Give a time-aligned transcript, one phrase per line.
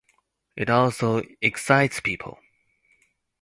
[0.55, 2.39] It also excites people.